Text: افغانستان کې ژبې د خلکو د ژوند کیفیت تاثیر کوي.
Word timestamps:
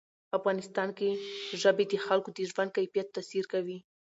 افغانستان 0.37 0.89
کې 0.97 1.09
ژبې 1.61 1.85
د 1.91 1.93
خلکو 2.05 2.29
د 2.33 2.39
ژوند 2.51 2.71
کیفیت 2.77 3.07
تاثیر 3.15 3.45
کوي. 3.53 3.77